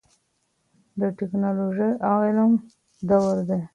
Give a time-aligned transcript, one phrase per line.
[0.99, 2.51] د ټیکنالوژۍ او علم
[3.09, 3.61] دور دی.